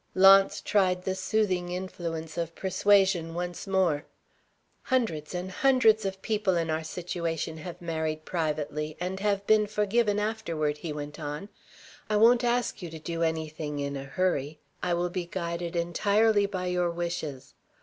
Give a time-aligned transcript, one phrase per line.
[0.15, 4.03] Launce tried the soothing influence of persuasion once more.
[4.85, 10.17] "Hundreds and hundreds of people in our situation have married privately and have been forgiven
[10.17, 11.49] afterward," he went on.
[12.09, 14.57] "I won't ask you to do anything in a hurry.
[14.81, 17.53] I will be guided entirely by your wishes.